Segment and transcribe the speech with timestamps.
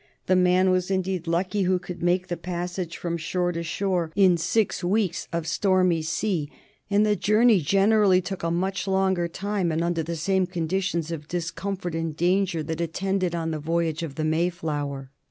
[0.25, 4.35] The man was indeed lucky who could make the passage from shore to shore in
[4.35, 6.49] six weeks of stormy sea,
[6.89, 11.27] and the journey generally took a much longer time, and under the same conditions of
[11.27, 15.11] discomfort and of danger that attended on the voyage of the "Mayflower."